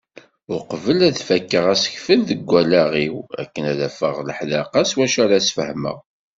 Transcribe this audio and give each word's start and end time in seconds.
Uqbel 0.55 0.99
ad 1.07 1.17
fakkeɣ 1.27 1.65
asekfel 1.73 2.19
deg 2.29 2.41
wallaɣ-iw 2.49 3.15
akken 3.41 3.63
ad 3.71 3.75
d-afeɣ 3.79 4.15
leḥdaqa 4.27 4.81
s 4.89 4.91
wacu 4.97 5.19
ara 5.23 5.35
as-sfehmeɣ. 5.39 5.97